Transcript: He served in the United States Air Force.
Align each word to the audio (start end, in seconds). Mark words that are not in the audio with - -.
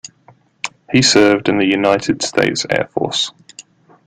He 0.91 1.03
served 1.03 1.47
in 1.47 1.59
the 1.59 1.63
United 1.65 2.23
States 2.23 2.65
Air 2.71 2.87
Force. 2.91 3.31